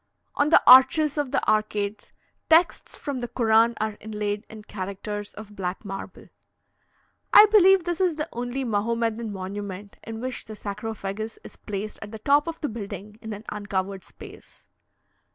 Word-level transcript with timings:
On 0.33 0.49
the 0.49 0.63
arches 0.65 1.15
of 1.15 1.29
the 1.29 1.47
arcades, 1.47 2.11
texts 2.49 2.97
from 2.97 3.19
the 3.19 3.27
Koran 3.27 3.75
are 3.79 3.97
inlaid 4.01 4.47
in 4.49 4.63
characters 4.63 5.35
of 5.35 5.55
black 5.55 5.85
marble. 5.85 6.29
I 7.31 7.45
believe 7.51 7.83
this 7.83 8.01
is 8.01 8.15
the 8.15 8.27
only 8.33 8.63
Mahomedan 8.65 9.31
monument 9.31 9.97
in 10.03 10.19
which 10.19 10.45
the 10.45 10.55
sarcophagus 10.55 11.37
is 11.43 11.55
placed 11.55 11.99
at 12.01 12.09
the 12.11 12.17
top 12.17 12.47
of 12.47 12.59
the 12.61 12.67
building 12.67 13.19
in 13.21 13.31
an 13.31 13.43
uncovered 13.51 14.03
space. 14.03 14.69